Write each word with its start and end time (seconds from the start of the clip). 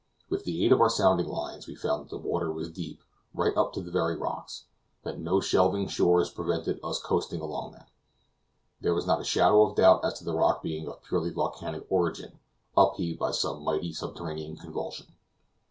With 0.31 0.45
the 0.45 0.65
aid 0.65 0.71
of 0.71 0.81
our 0.81 0.89
sounding 0.89 1.27
lines 1.27 1.67
we 1.67 1.75
found 1.75 2.01
that 2.03 2.09
the 2.09 2.17
water 2.17 2.51
was 2.51 2.71
deep, 2.71 3.03
right 3.35 3.55
up 3.55 3.71
to 3.73 3.81
the 3.83 3.91
very 3.91 4.15
rocks, 4.17 4.65
and 5.03 5.13
that 5.13 5.19
no 5.21 5.39
shelving 5.39 5.87
shores 5.89 6.31
prevented 6.31 6.79
us 6.83 6.99
coasting 6.99 7.39
along 7.39 7.73
them. 7.73 7.85
There 8.79 8.95
was 8.95 9.05
not 9.05 9.21
a 9.21 9.23
shadow 9.23 9.61
of 9.61 9.75
doubt 9.75 10.03
as 10.03 10.15
to 10.17 10.23
the 10.23 10.33
rock 10.33 10.63
being 10.63 10.87
of 10.87 11.03
purely 11.03 11.29
volcanic 11.29 11.85
origin, 11.87 12.39
up 12.75 12.95
heaved 12.95 13.19
by 13.19 13.29
some 13.29 13.63
mighty 13.63 13.93
subterranean 13.93 14.57
convulsion. 14.57 15.13